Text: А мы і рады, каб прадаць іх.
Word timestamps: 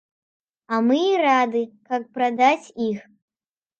А 0.73 0.79
мы 0.87 0.97
і 1.09 1.13
рады, 1.27 1.63
каб 1.91 2.09
прадаць 2.19 2.67
іх. 2.91 2.99